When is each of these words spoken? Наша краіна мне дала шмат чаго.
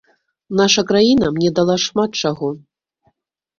Наша 0.61 0.83
краіна 0.91 1.29
мне 1.37 1.53
дала 1.61 1.77
шмат 1.85 2.19
чаго. 2.25 2.53